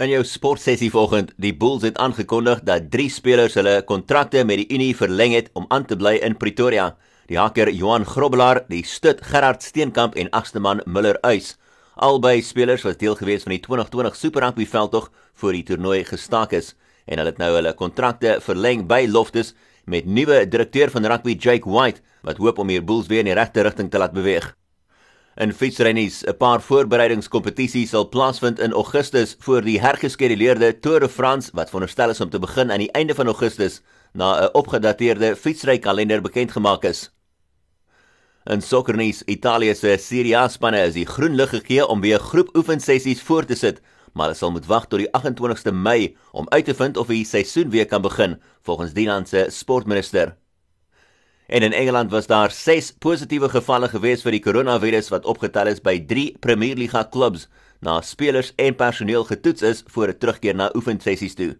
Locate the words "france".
31.08-31.50